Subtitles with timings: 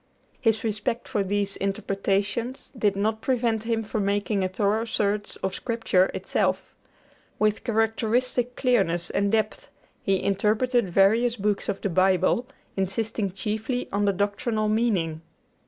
[0.41, 5.53] His respect for these interpretations did not prevent him from making a thorough search of
[5.53, 6.73] Scripture itself.
[7.37, 9.69] With characteristic clearness and depth
[10.01, 15.21] he interpreted various books of the Bible, insisting chiefly on the doctrinal meaning.